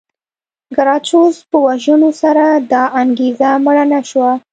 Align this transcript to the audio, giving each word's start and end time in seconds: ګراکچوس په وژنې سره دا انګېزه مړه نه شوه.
ګراکچوس 0.75 1.35
په 1.49 1.57
وژنې 1.65 2.11
سره 2.21 2.45
دا 2.71 2.83
انګېزه 3.01 3.49
مړه 3.65 3.83
نه 3.91 3.99
شوه. 4.09 4.31